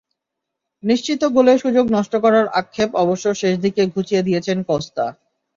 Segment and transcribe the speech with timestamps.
[0.83, 5.05] নিশ্চিত গোলের সুযোগ নষ্ট করার আক্ষেপ অবশ্য শেষদিকে ঘুঁচিয়ে দিয়েছেন কস্তা।